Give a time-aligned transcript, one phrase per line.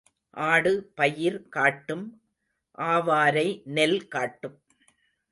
[0.37, 2.05] ஆடு பயிர் காட்டும்
[2.77, 4.57] ஆவாரை நெல் காட்டும்.